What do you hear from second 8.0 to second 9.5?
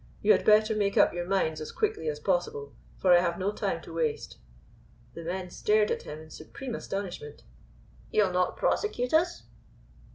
"You will not prosecute us?"